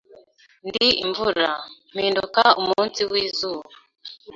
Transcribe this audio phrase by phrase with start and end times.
[0.67, 1.49] Ndi imvura,
[1.93, 3.69] mpinduka umunsi wizuba